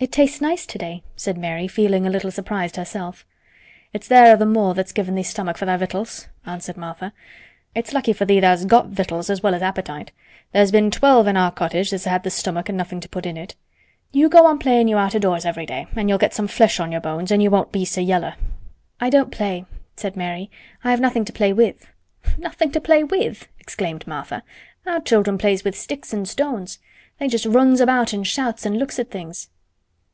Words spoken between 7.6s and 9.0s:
"It's lucky for thee that tha's got